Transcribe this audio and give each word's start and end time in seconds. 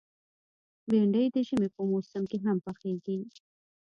بېنډۍ 0.89 1.25
د 1.33 1.37
ژمي 1.47 1.67
په 1.75 1.81
موسم 1.91 2.23
کې 2.29 2.37
هم 2.45 2.57
پخېږي 2.65 3.17